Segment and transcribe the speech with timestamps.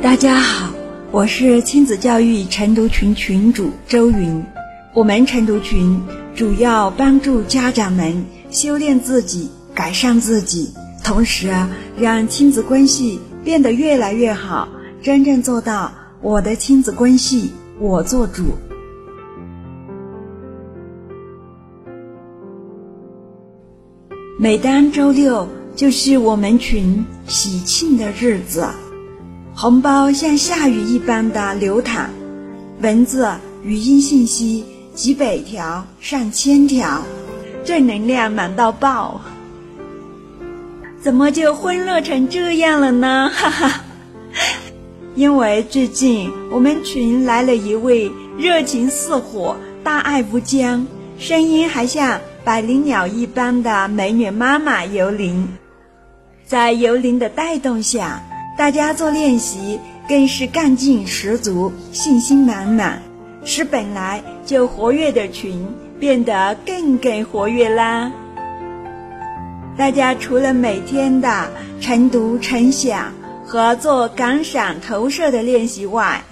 [0.00, 0.72] 大家好，
[1.10, 4.44] 我是亲子教育晨读群群主周云。
[4.94, 6.00] 我们晨读群
[6.36, 10.72] 主要帮助家长们修炼自己、改善自己，
[11.02, 11.52] 同时
[11.98, 14.68] 让亲子关系变得越来越好，
[15.02, 18.44] 真正做到我的亲子关系我做主。
[24.38, 28.64] 每当周六，就是我们群喜庆的日子。
[29.60, 32.08] 红包像下雨一般的流淌，
[32.80, 33.28] 文字、
[33.64, 37.02] 语音信息几百条、上千条，
[37.64, 39.20] 正能量满到爆。
[41.00, 43.32] 怎么就欢乐成这样了呢？
[43.34, 43.80] 哈哈！
[45.16, 50.86] 因为最近我们群来了一位热情似火、大爱无疆、
[51.18, 55.48] 声音还像百灵鸟一般的美女妈妈游灵，
[56.46, 58.22] 在游灵的带动下。
[58.58, 59.78] 大家做练习
[60.08, 63.00] 更是干劲十足，信心满满，
[63.44, 65.64] 使本来就活跃的群
[66.00, 68.10] 变得更更活跃啦。
[69.76, 71.48] 大家除了每天的
[71.80, 73.12] 晨读晨想
[73.46, 76.24] 和做感赏投射的练习外，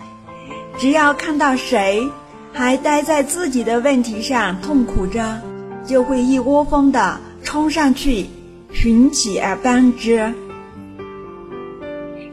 [0.81, 2.09] 只要看到谁
[2.53, 5.41] 还待在自己的问题上痛苦着，
[5.87, 8.27] 就会一窝蜂的冲上去
[8.73, 10.35] 寻起而帮之。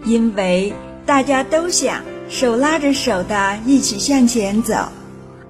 [0.05, 0.73] 因为
[1.05, 4.73] 大家都想手拉着手的一起向前走，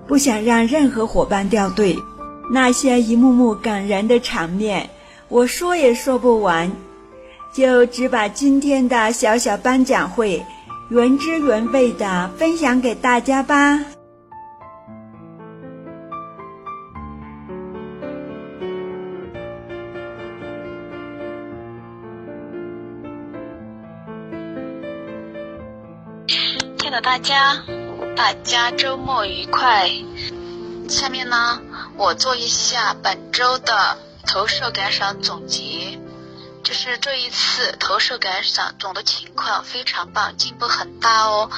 [0.08, 1.98] 不想让任何伙伴掉队。
[2.52, 4.90] 那些一幕幕感人的场面，
[5.30, 6.72] 我说也说不完，
[7.54, 10.44] 就只把今天的小小颁奖会
[10.90, 13.93] 原汁原味的分享给大家吧。
[27.04, 27.62] 大家，
[28.16, 29.92] 大家周末愉快。
[30.88, 31.62] 下面呢，
[31.98, 36.00] 我做一下本周的投射感赏总结。
[36.64, 41.52] 就是这一次投射感赏总的情况非常棒，进步很大哦。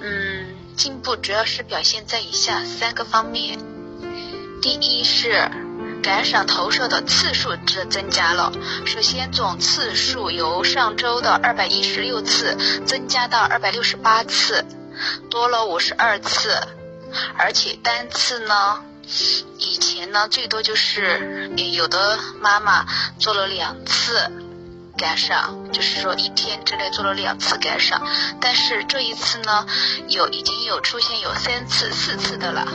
[0.00, 3.56] 嗯，进步主要是表现在以下三个方面。
[4.60, 5.48] 第一是。
[6.04, 8.52] 感赏投射的次数值增加了。
[8.84, 14.66] 首先，总次数由上周的二百一十六次增加到二百六十八次，
[15.30, 16.60] 多了五十二次。
[17.38, 18.82] 而且单次呢，
[19.58, 22.84] 以前呢最多就是有的妈妈
[23.18, 24.30] 做了两次
[24.98, 28.02] 感赏，就是说一天之内做了两次感赏。
[28.42, 29.66] 但是这一次呢，
[30.08, 32.66] 有已经有出现有三次、四次的了。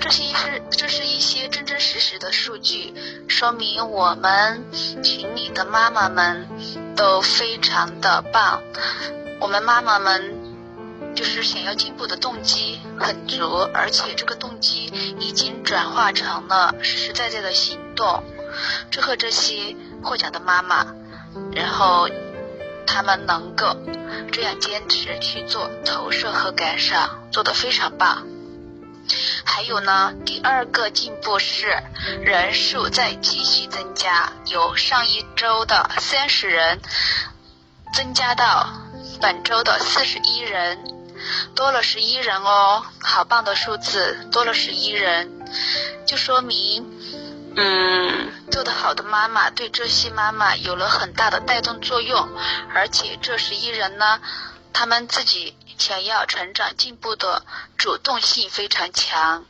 [0.00, 2.94] 这些是这是一些真真实实的数据，
[3.28, 4.64] 说明我们
[5.02, 6.48] 群里的妈妈们
[6.96, 8.62] 都非常的棒。
[9.40, 18.22] 我们妈妈们就是想要进步的动机很足，而且这个动机已经转化成了实实在在的行动。
[18.90, 20.86] 祝贺这些获奖的妈妈，
[21.52, 22.08] 然后
[22.86, 23.76] 他们能够
[24.32, 28.26] 这样坚持去做投射和感赏，做得非常棒。
[29.44, 31.82] 还有呢，第二个进步是
[32.20, 36.80] 人数在继续增加，由上一周的三十人
[37.92, 38.68] 增加到
[39.20, 40.78] 本周的四十一人，
[41.54, 45.30] 多了十一人哦，好棒的数字，多了十一人，
[46.06, 46.86] 就说明，
[47.56, 52.28] 嗯，做得好的妈妈对这些妈妈有了很大的带动作用，
[52.74, 54.20] 而且这十一人呢，
[54.72, 55.56] 他们自己。
[55.78, 57.46] 想要成长进步的
[57.78, 59.46] 主动性非常强，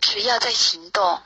[0.00, 1.22] 只要在行动，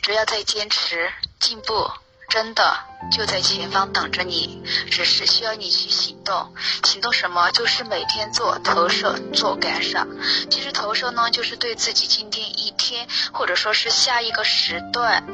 [0.00, 1.90] 只要在坚持，进步
[2.28, 2.76] 真的
[3.10, 6.52] 就在前方等着你，只是需要你去行动。
[6.82, 7.50] 行动什么？
[7.52, 10.06] 就是每天做投射，做感赏。
[10.50, 15.24] 其实投射呢，就是对自己今天一天，或者说是下一个时段，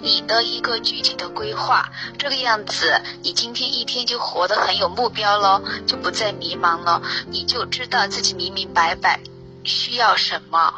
[0.00, 1.90] 你的一个具体的规划。
[2.18, 9.20] 这个样子，你今天一天就活得很有目标了，就不再迷茫了，你就知道自己明明白白
[9.64, 10.72] 需要什么，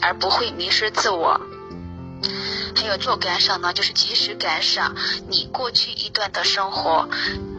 [0.00, 1.40] 而不会迷失自我。
[2.76, 4.94] 还有做感想呢，就是及时感想
[5.28, 7.08] 你过去一段的生活，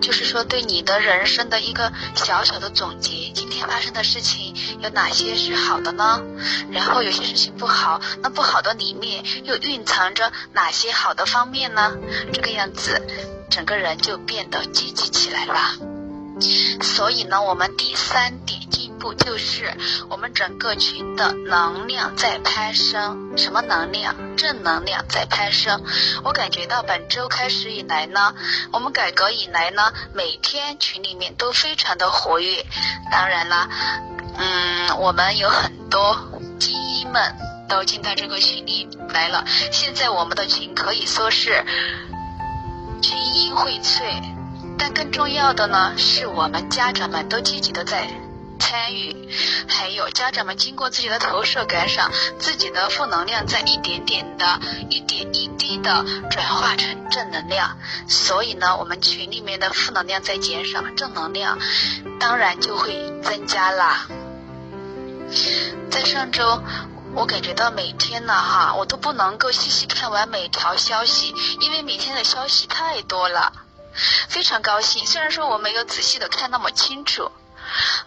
[0.01, 3.31] 就是说对你的人生的一个小小的总结。
[3.33, 6.21] 今天发生的事情有哪些是好的呢？
[6.71, 11.97] 然后有些事情不好，那不好的里面又蕴藏着哪些好的方面呢？
[12.31, 13.01] 这个样子，
[13.49, 15.96] 整个人就变得积极起来了。
[16.81, 19.75] 所以呢，我们第三点进步就是
[20.09, 23.37] 我们整个群的能量在攀升。
[23.37, 24.15] 什么能量？
[24.37, 25.83] 正能量在攀升。
[26.23, 28.35] 我感觉到本周开始以来呢，
[28.71, 32.65] 我们改革以来呢，每天群里面都非常的活跃。
[33.11, 33.69] 当然了，
[34.37, 36.17] 嗯，我们有很多
[36.59, 37.35] 精英们
[37.67, 39.43] 都进到这个群里来了。
[39.71, 41.65] 现在我们的群可以说是
[43.01, 44.36] 群英荟萃。
[44.77, 48.07] 但更重要的呢，是我们家长们都积极的在
[48.59, 49.29] 参与，
[49.68, 54.59] 还有家长们经过自己的投射感赏，自己的负能量在一点点的、
[54.89, 57.77] 一点一滴的转化成正能量，
[58.07, 61.57] 所以呢，我们群里面的负能量在减少，正能量
[62.19, 64.07] 当然就会增加啦。
[65.89, 66.62] 在上周，
[67.15, 73.53] 我感觉到每天呢，哈，我都不能够细细看完每条消息，因为每天的消息太多了。
[74.29, 77.31] 非常高兴，虽然说我没有仔细的看那么清楚，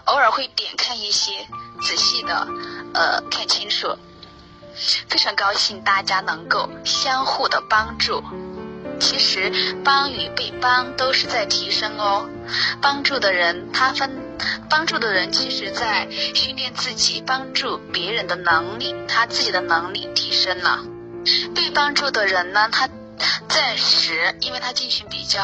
[0.04, 1.46] 偶尔会点看一些，
[1.82, 2.46] 仔细的
[2.94, 3.98] 呃看清楚。
[5.08, 8.22] 非常高兴大家能够相互的帮助，
[9.00, 9.52] 其实
[9.84, 12.28] 帮与被帮都是在提升哦。
[12.80, 14.38] 帮助的人他分，
[14.70, 20.78] 帮助的人其实在训练自己帮助别人的能力，他自己的能力提升了。
[21.54, 22.88] 被帮助的人呢，他。
[23.48, 25.42] 暂时，因为他进群比较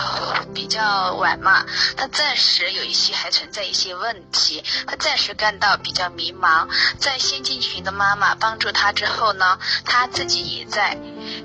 [0.55, 1.65] 比较晚嘛，
[1.97, 6.69] 他暂时有一些还存在一些问题，他暂时感到比较迷茫。
[6.99, 10.99] 在先进群的妈妈帮助他之后呢，他自己也在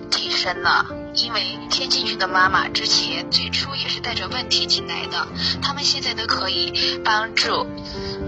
[0.10, 0.86] 提升了。
[1.14, 5.28] 因为先进群的妈妈之前最初也是带着问题进来的，
[5.62, 7.68] 他们现在都可以帮助。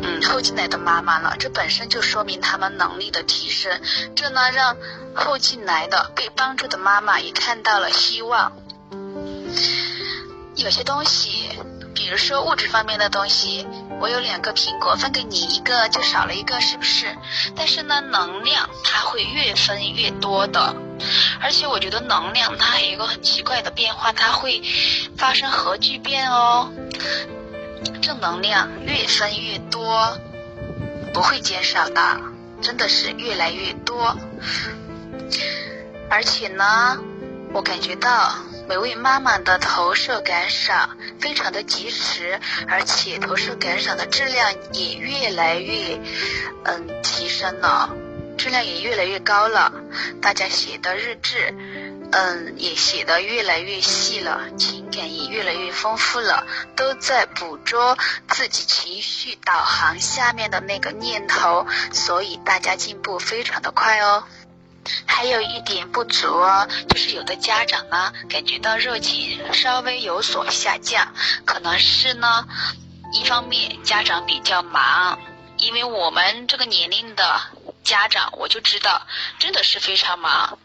[0.02, 3.80] 嗯，后进来的妈妈了，这本身就说明他们能力的提升。
[4.16, 4.76] 这呢，让
[5.16, 8.52] 后进来的被帮助的妈妈也看到了希望。
[10.56, 11.50] 有些东西，
[11.94, 13.68] 比如说物质方面的东西，
[14.00, 17.18] 我有两个苹果分给你一个，就少了一个，是不是？
[17.56, 20.76] 但是呢，能量它会越分越多的，
[21.42, 24.62] 而且我觉得能量它还有一个很奇怪的变化，它会
[25.18, 26.72] 发生核聚变哦。
[28.02, 30.18] 正能量越分越多，
[31.14, 32.18] 不会减少的，
[32.62, 34.16] 真的是越来越多。
[36.10, 36.98] 而且呢，
[37.54, 38.36] 我感觉到
[38.68, 46.00] 每位妈妈的投射感赏非常的及时，而且投射感赏的质量也越来越
[46.66, 47.90] 嗯提升了，
[48.38, 49.72] 质量也越来越高了。
[50.22, 51.54] 大家写的日志。
[52.16, 56.46] 嗯，也写的越来越细了，情感也越来越丰富了，
[56.76, 64.26] 都在捕捉自己情绪导航下面的那个念头，所以大家进步非常的快哦。
[65.06, 71.14] 还有一点不足哦，就是有的家长呢感觉到热情稍微有所下降，
[71.46, 72.46] 可能是呢，
[73.14, 75.20] 一方面家长比较忙，
[75.58, 77.42] 因为我们这个年龄的
[77.84, 79.08] 家长，我就知道
[79.40, 80.58] 真的是非常忙。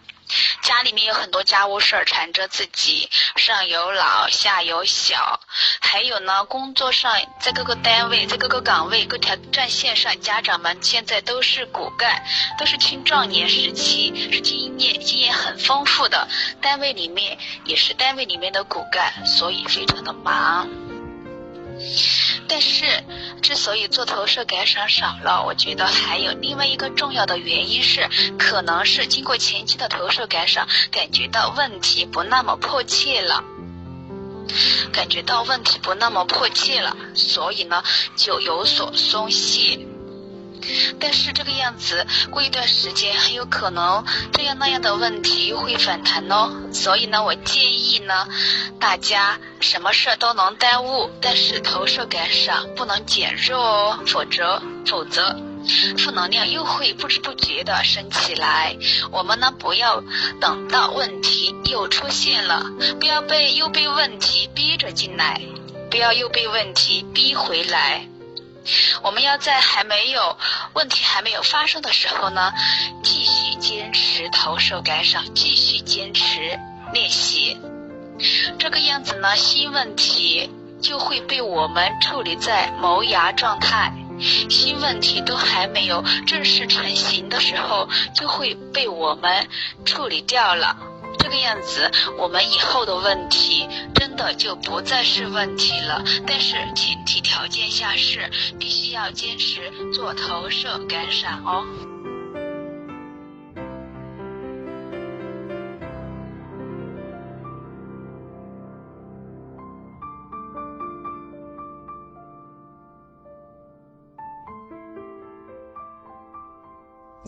[0.60, 5.37] 家里面有很多家务事儿缠着自己，上有老下有小，
[5.80, 12.22] 还有呢，工作上在各个单位，在各个岗位、各条战线上，家长们现在都是骨干，
[12.58, 16.28] 都是青壮年时期，是经验经验很丰富的，
[16.60, 20.68] 单位里面也是单位里面的骨干，所以非常的忙。
[22.48, 23.04] 但是，
[23.40, 33.44] 之所以做投射感赏少了，我觉得还有另外一个重要的原因是，可能是经过前期的投射感赏，感觉到问题不那么迫切了，
[34.92, 37.82] 感觉到问题不那么迫切了，所以呢，
[38.16, 39.78] 就有所松懈。
[41.00, 46.50] 但是这个样子过一段时间，很有可能这样那样的问题又会反弹哦。
[46.72, 48.26] 所以呢，我建议呢，
[48.78, 55.34] 大家什么事都能耽误，但是投射感少不能减弱哦，否则否则
[55.98, 58.76] 负能量又会不知不觉的升起来。
[59.10, 60.02] 我们呢，不要
[60.40, 62.64] 等到问题又出现了，
[62.98, 65.40] 不要被又被问题逼着进来，
[65.90, 68.06] 不要又被问题逼回来。
[69.02, 70.36] 我们要在还没有
[70.74, 72.52] 问题还没有发生的时候呢，
[73.02, 76.58] 继续坚持投射感赏，继续坚持
[76.92, 77.56] 练习。
[78.58, 80.50] 这个样子呢，新问题
[80.82, 89.48] 就会被我们处理在萌芽状态，新问题都还没有正式成型的时候，就会被我们
[89.84, 90.76] 处理掉了。
[91.18, 96.02] 这个样子，我们以后的问题真的就不再是问题了。
[96.26, 101.66] 但是前提条件下是，必须要坚持做投射感赏哦。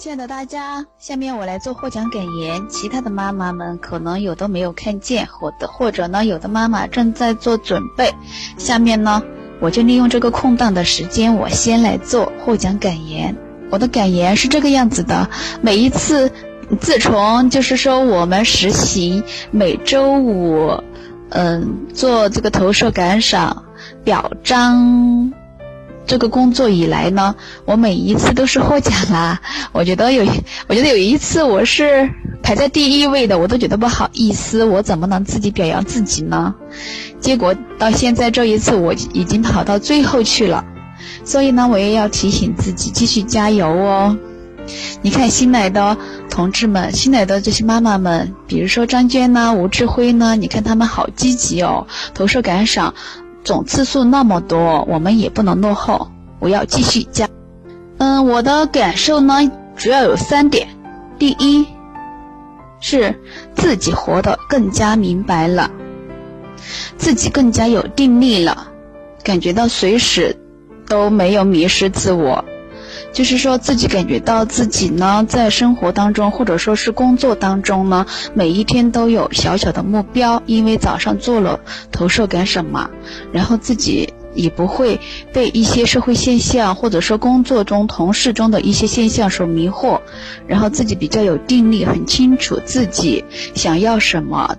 [0.01, 2.71] 亲爱的大家，下面我来做获奖感言。
[2.71, 8.15] 其他的妈妈们可能有的没有看见，或的或者呢，有的妈妈正在做准备。
[8.57, 9.23] 下面呢，
[9.61, 13.37] 我就利用这个空档的时间，我先来做获奖感言。
[13.71, 15.29] 我的感言是这个样子的：
[15.61, 16.33] 每一次，
[16.81, 20.83] 自从就是说我们实习每周五，
[21.29, 23.65] 嗯，做这个投射感赏
[24.03, 25.35] 表彰。
[26.11, 29.41] 这个工作以来呢，我每一次都是获奖啦。
[29.71, 30.27] 我觉得有，
[30.67, 32.11] 我觉得有一次我是
[32.43, 36.53] 排在第一位的，我都觉得不好意思，我怎么能自己表扬自己呢？
[37.21, 40.65] 结果到现在这一次，我已经跑到最后去了。
[41.25, 44.19] 所以呢，我也要提醒自己继续加油哦。
[45.03, 45.97] 你看新来的
[46.29, 52.95] 同志们，新来的这些妈妈们，比如说张娟呢、吴志辉呢，你看他们好积极哦，投射感赏。
[53.43, 56.11] 总次数那么多，我们也不能落后。
[56.39, 57.29] 我要继续加。
[57.99, 60.69] 嗯，我的感受呢，主要有三点。
[61.19, 61.67] 第一，
[62.81, 63.21] 是
[63.55, 65.71] 自己活得更加明白了，
[66.97, 68.69] 自己更加有定力了，
[69.23, 70.39] 感觉到随时
[70.87, 72.45] 都没有迷失自我。
[73.13, 82.89] 就是说自己感觉到自己呢，在生活当中或者说是工作当中呢，每一天都有小小的目标，因为早上做了投射感什么，
[83.33, 85.01] 然后自己也不会
[85.33, 90.01] 被一些社会现象或者说工作中同事中的一些现象所迷惑，
[90.47, 93.25] 然后自己比较有定力，很清楚自己
[93.57, 94.57] 想要什么，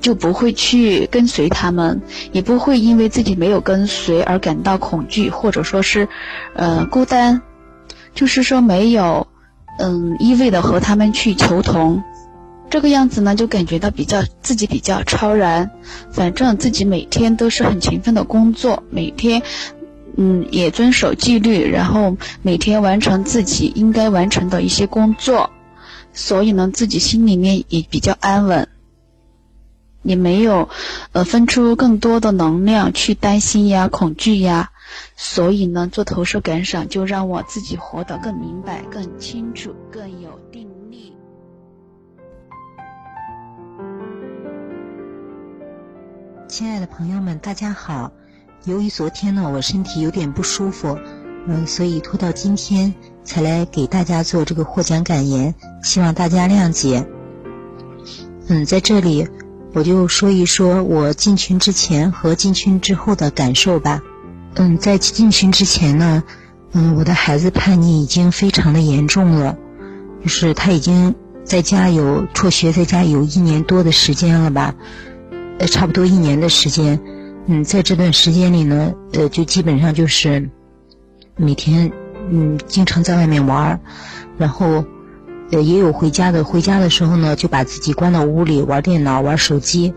[0.00, 2.00] 就不会去跟随他们，
[2.32, 6.08] 也不会因为自己没有跟随而感到恐惧或者说是，
[6.54, 7.42] 呃，孤单。
[8.18, 9.28] 就是说没有，
[9.78, 12.02] 嗯，一味的和他们去求同，
[12.68, 15.70] 这个样子呢，就感觉到比较自己比较超然。
[16.10, 19.42] 反正自己每天都是很勤奋的工作，每天，
[20.16, 25.50] 嗯，也遵守纪律，然后每天完成自己应该完成的一些工作，
[26.12, 28.66] 所以呢，自己心里面也比较安稳，
[30.02, 30.68] 也没有，
[31.12, 34.70] 呃，分出更多的能量去担心呀、恐惧呀。
[35.16, 41.14] 所以呢，做投射感赏就让我自己活得更明白、更清楚、更有定力。
[46.48, 48.12] 亲爱的朋友们，大家好。
[48.64, 50.98] 由于昨天呢，我身体有点不舒服，
[51.46, 57.06] 嗯，所以拖到今天才来给大家做这个获奖感言，希望大家谅解。
[58.48, 59.28] 嗯，在这里
[59.74, 64.02] 我就说一说我进群之前和进群之后的感受吧。
[64.54, 66.22] 嗯，在进群之前呢，
[66.72, 69.56] 嗯，我的孩子叛逆已经非常的严重了，
[70.22, 71.14] 就是他已经
[71.44, 74.74] 在家有辍学，在家有一年多的时间了吧，
[75.58, 77.00] 呃，差不多一年的时间。
[77.46, 80.50] 嗯，在这段时间里呢，呃，就基本上就是
[81.36, 81.92] 每天，
[82.30, 83.80] 嗯，经常在外面玩儿，
[84.36, 84.84] 然后，
[85.50, 86.44] 呃，也有回家的。
[86.44, 89.94] 回家的时候呢，就把自己关到屋里玩电脑、玩手机，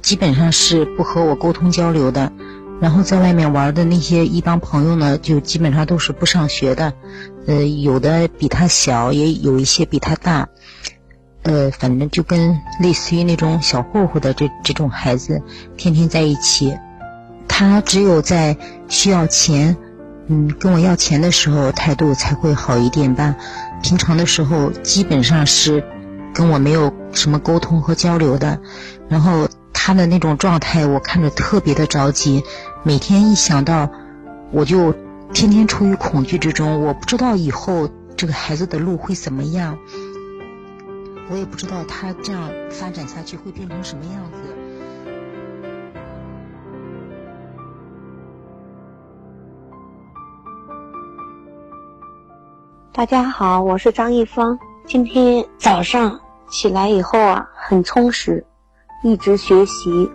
[0.00, 2.32] 基本上是不和我沟通交流的。
[2.78, 6.92] 然后在外面玩的那些一帮朋友呢，就基本上都是不上学的，
[7.46, 10.48] 呃，有的比他小，也有一些比他大，
[11.42, 15.40] 呃，反正就跟类似于那种小混混的这这种孩子，
[15.78, 16.76] 天天在一起。
[17.48, 19.78] 他只有在需要钱，
[20.26, 23.36] 嗯，跟我要钱的时候态度才会好一点吧。
[23.82, 25.82] 平常的时候基本上是
[26.34, 28.60] 跟我没有什么沟通和交流的，
[29.08, 29.48] 然后。
[29.78, 32.42] 他的那种状态，我看着特别的着急。
[32.82, 33.88] 每天一想到，
[34.50, 34.92] 我就
[35.32, 36.82] 天天处于恐惧之中。
[36.82, 39.78] 我不知道以后这个孩子的路会怎么样，
[41.30, 44.38] 我也不知道他这样发展下去会变成什么样子。
[52.92, 54.58] 大家好，我是张一芳。
[54.84, 56.18] 今天早上
[56.50, 58.44] 起来以后啊，很充实。
[59.02, 60.10] 一直学习，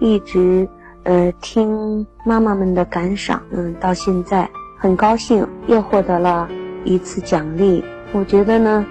[0.00, 0.68] 一直
[1.04, 6.48] 呃听妈妈们的感赏，嗯，到现在很高兴又获得了
[6.84, 7.84] 一次奖励。
[8.12, 8.84] 我觉得呢，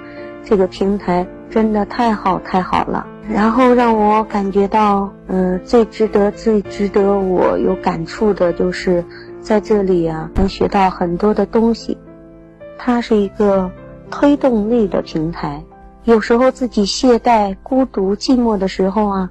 [0.44, 3.08] 这个平台真的太好太好了。
[3.30, 9.06] 然后让我感觉到，呃，最值得最值得我有感触的就是
[9.40, 11.98] 在这里啊，能学到很多的东西。
[12.78, 13.72] 它是一个
[14.12, 15.64] 推动力的平台。
[16.06, 19.30] 有时候自己懈怠、孤独、寂寞的时候啊。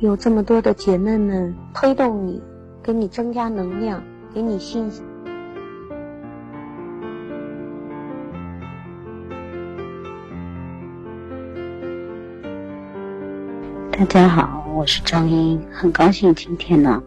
[0.00, 2.40] 有这么多的姐妹们推动你，
[2.82, 4.02] 给你增加能量，
[4.34, 5.04] 给你信心。
[13.92, 17.02] 大家好，我是张英，很高兴今天呢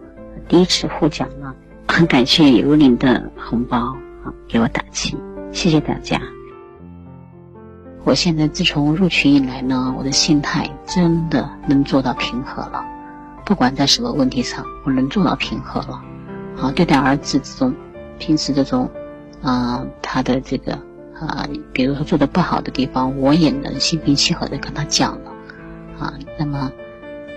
[0.48, 1.56] 第一次获奖了，
[1.88, 3.76] 很感谢有您的红包
[4.24, 5.18] 啊，给我打气，
[5.52, 6.22] 谢谢大家。
[8.05, 12.83] 我现在自从入群以来呢，我的心态真的能做到平和了。
[13.45, 16.03] 不管在什么问题上，我能做到平和了。
[16.62, 17.74] 啊，对待儿子这种
[18.19, 18.91] 平时这种，
[19.41, 20.74] 啊，他的这个
[21.19, 25.31] 啊，比如说做的不好的地方，我也能心平气和的跟他讲了。
[26.00, 26.72] 啊，那么，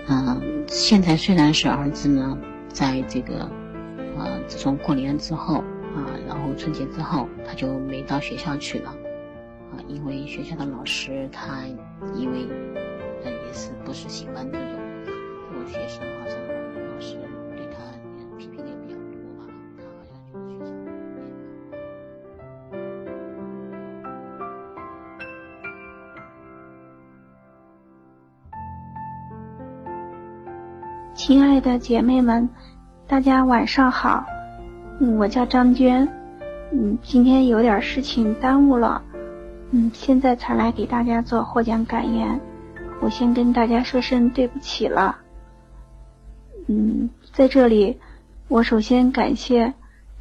[0.09, 3.39] 嗯，现在虽然是儿子呢，在这个，
[4.17, 5.59] 啊，自从过年之后，
[5.95, 8.93] 啊，然后春节之后，他就没到学校去了。
[9.71, 11.63] 啊，因为学校的老师他
[12.15, 12.47] 因为，
[13.23, 14.77] 呃，也是不是喜欢这种。
[15.69, 17.17] 学生好像老师
[17.53, 17.77] 对他
[18.37, 19.43] 批评的比较多吧，
[19.77, 20.71] 他好像觉得学生
[31.13, 32.47] 亲爱的姐妹们，
[33.09, 34.23] 大家晚上好。
[35.01, 36.07] 嗯，我叫张娟。
[36.71, 39.03] 嗯，今天有点事情耽误了。
[39.71, 42.39] 嗯，现在才来给大家做获奖感言。
[43.01, 45.17] 我先跟大家说声对不起了。
[46.67, 47.99] 嗯，在这里，
[48.47, 49.73] 我首先感谢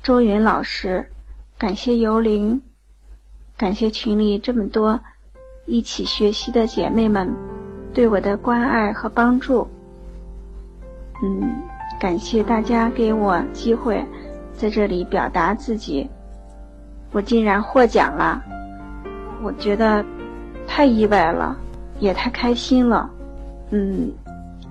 [0.02, 1.06] 周云老师，
[1.58, 2.62] 感谢尤玲，
[3.56, 5.00] 感谢群里这么多
[5.64, 7.34] 一起学习的姐妹们
[7.94, 9.66] 对我的关爱和帮助。
[11.22, 11.54] 嗯，
[11.98, 14.04] 感谢大家给我机会
[14.52, 16.08] 在这里表达自己。
[17.12, 18.44] 我竟然获奖了，
[19.42, 20.04] 我觉得
[20.66, 21.56] 太意外了，
[22.00, 23.10] 也太开心了。
[23.70, 24.12] 嗯。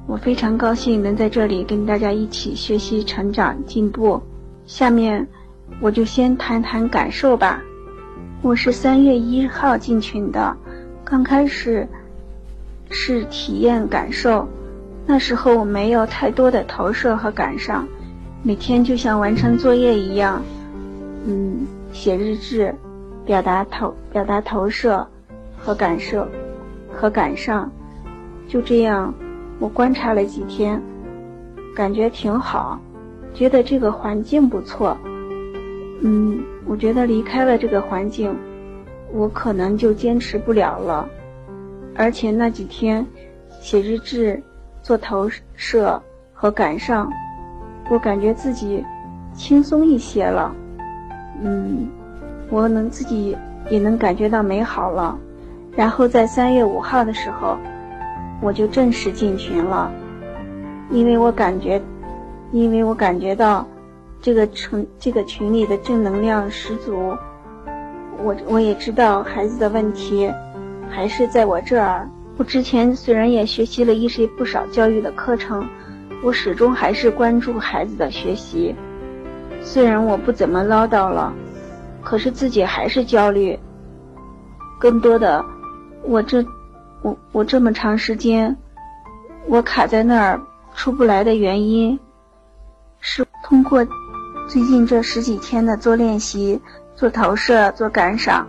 [0.08, 4.22] 我非常高兴能在这里跟大家一起学习、成长、进步。
[4.68, 5.28] 下面
[5.80, 7.60] 我就先谈谈感受吧。
[8.44, 10.56] 我是三月一号进群的，
[11.04, 11.88] 刚开始
[12.92, 14.48] 是体验感受，
[15.08, 17.88] 那时候我没有太多的投射和感伤，
[18.44, 20.44] 每天就像完成作业一样，
[21.26, 22.76] 嗯，写日志，
[23.26, 25.06] 表达投表达投射
[25.58, 26.28] 和感受
[26.94, 27.70] 和感伤，
[28.48, 29.14] 就这样。
[29.58, 30.82] 我观察了几天，
[31.74, 32.78] 感觉挺好，
[33.34, 34.98] 觉得这个环境不错。
[36.02, 38.36] 嗯，我觉得离开了这个环境，
[39.14, 41.08] 我可能就坚持不了了。
[41.96, 43.08] 而且那几天
[43.62, 44.44] 写日志、
[44.82, 46.02] 做投射
[46.34, 47.10] 和感上，
[47.90, 48.86] 我感觉自己
[49.34, 50.54] 轻松一些了。
[51.42, 51.88] 嗯，
[52.50, 53.38] 我能自己
[53.70, 55.18] 也能感觉到美好了。
[55.76, 57.58] 然后在三月五号的时候。
[58.42, 59.90] 我就正式进群了，
[60.92, 61.82] 因为我感觉，
[62.52, 63.66] 因为我感觉到
[64.22, 67.18] 这个群这个群里的正能量十足。
[68.22, 70.32] 我我也知道孩子的问题
[70.90, 72.10] 还是在我这儿。
[72.38, 75.66] 我之前虽然也学习了一些不少教育的课程，
[76.22, 78.76] 我始终还是关注孩子的学习。
[79.62, 81.34] 虽然我不怎么唠叨了，
[82.06, 83.60] 可是自己还是焦虑。
[84.80, 85.44] 更多的，
[86.04, 86.46] 我这。
[87.02, 88.58] 我我这么长时间，
[89.46, 90.42] 我卡在那儿
[90.74, 92.00] 出不来的原因，
[93.00, 93.86] 是通过
[94.48, 96.60] 最近这十几天的做练习、
[96.96, 98.48] 做投射、做感赏，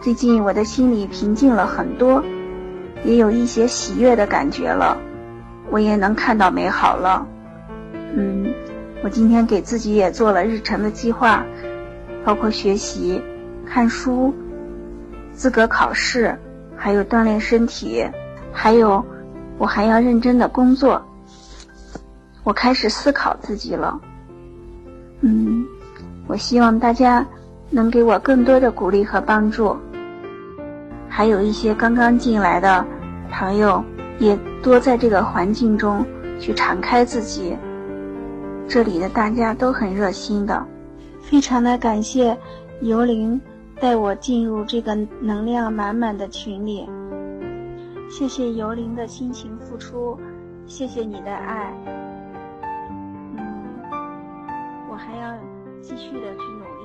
[0.00, 2.22] 最近我的心里平静了很多，
[3.06, 4.98] 也有一些喜悦的感觉了，
[5.70, 7.26] 我也能看到美好了。
[8.14, 8.52] 嗯，
[9.02, 11.42] 我今天给自己也做了日程的计划，
[12.24, 13.22] 包括学习、
[13.66, 14.34] 看书、
[15.32, 16.38] 资格考试。
[16.74, 18.04] 还有锻炼身体，
[18.52, 19.04] 还有
[19.56, 21.00] 我还要认真的工作。
[22.42, 24.00] 我开始思考自己了。
[25.20, 25.64] 嗯，
[26.26, 27.24] 我希望大家
[27.70, 29.76] 能给我更多的鼓励和帮助。
[31.08, 32.84] 还有一些刚刚进来的
[33.30, 33.84] 朋友，
[34.18, 36.04] 也多在这个环境中
[36.40, 37.56] 去敞开自己。
[38.66, 40.66] 这里的大家都很热心的，
[41.32, 42.36] 非常的感谢
[42.82, 43.40] 游灵。
[43.80, 46.86] 带我进入这个能量满满的群里，
[48.10, 50.20] 谢谢游灵的辛勤付出，
[50.66, 51.72] 谢谢你的爱，
[53.34, 53.40] 嗯，
[54.90, 55.34] 我还要
[55.80, 56.81] 继续的去努力。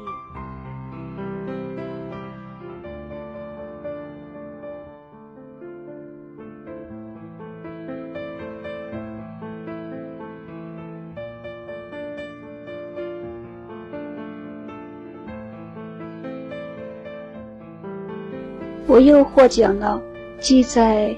[18.97, 20.01] 我又获奖了，
[20.39, 21.15] 记在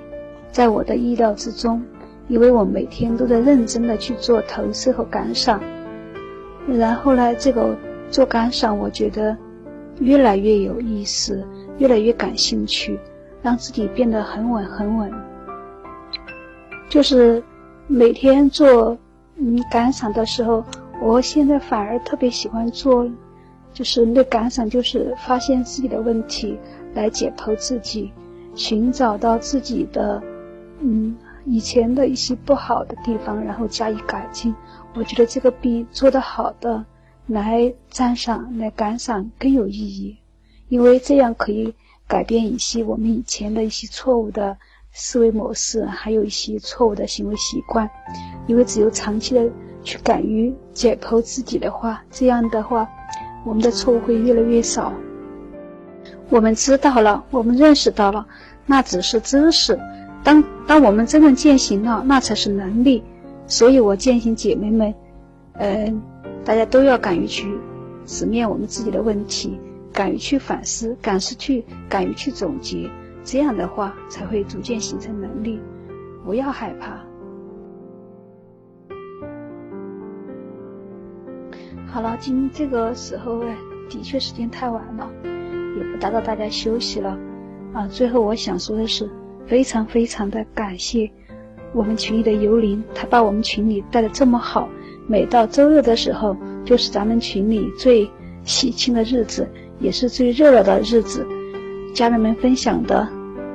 [0.52, 1.82] 在我的意料之中，
[2.28, 5.62] 因为我每天都在认真的去做投射和感赏。
[6.68, 7.74] 然后呢，这个
[8.12, 9.38] 做感赏，我觉得
[10.02, 11.42] 越来越有意思，
[11.78, 13.00] 越来越感兴趣，
[13.42, 15.10] 让自己变得很稳很稳。
[16.89, 17.42] 就是
[17.88, 18.98] 每天做
[19.38, 20.65] 嗯感赏的时候，
[21.02, 23.10] 我现在反而特别喜欢做，
[23.72, 26.60] 就是那感赏，就是发现自己的问题。
[26.93, 28.12] 来解剖自己，
[28.56, 30.21] 寻找到自己的
[30.82, 34.54] 嗯以前的一些不好的地方，然后加以改进。
[34.95, 36.86] 我觉得这个比做得好的
[37.28, 40.17] 来赞赏、来感赏更有意义，
[40.67, 41.73] 因为这样可以
[42.08, 44.58] 改变一些我们以前的一些错误的
[44.91, 47.89] 思维模式，还有一些错误的行为习惯。
[48.47, 49.47] 因为只有长期的
[49.84, 52.89] 去敢于解剖自己的话，这样的话，
[53.45, 54.91] 我们的错误会越来越少。
[56.30, 58.28] 我们知道了，我们认识到了，
[58.65, 59.80] 那只是知识。
[60.24, 63.04] 当当我们真正践行了，那才是能力。
[63.48, 64.94] 所以我建议姐妹们，
[65.54, 66.02] 嗯，
[66.46, 67.58] 大家都要敢于去
[68.06, 69.60] 直面我们自己的问题，
[69.92, 72.89] 敢于去反思，敢于去敢于去总结，
[73.24, 75.60] 这样的话才会逐渐形成能力。
[76.24, 77.00] 不要害怕。
[81.88, 83.42] 好了，今这个时候
[83.89, 85.10] 的确时间太晚了，
[85.80, 87.18] 也不打扰大家休息了。
[87.74, 89.10] 啊，最后我想说的是，
[89.48, 91.10] 非常非常的感谢。
[91.74, 94.68] 我们群里的游灵，他把我们群里带的这么好。
[95.08, 98.10] 每到周六的时候，就是咱们群里最
[98.44, 99.48] 喜庆的日子，
[99.80, 101.26] 也是最热闹的日子。
[101.94, 103.08] 家人们分享的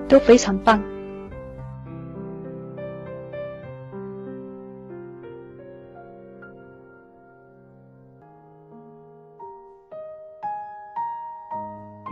[0.08, 0.82] 都非常棒。